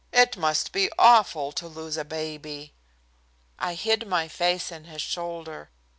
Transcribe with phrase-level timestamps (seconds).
[0.11, 2.73] It must be awful to lose a baby."
[3.59, 5.69] I hid my face in his shoulder.